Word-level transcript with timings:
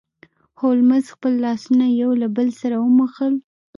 هولمز 0.59 1.05
خپل 1.15 1.33
لاسونه 1.45 1.85
یو 2.01 2.11
له 2.21 2.27
بل 2.35 2.47
سره 2.61 2.75
وموښل. 2.79 3.33